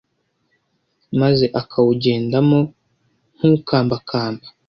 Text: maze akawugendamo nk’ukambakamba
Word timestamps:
maze 1.21 1.45
akawugendamo 1.61 2.59
nk’ukambakamba 3.35 4.45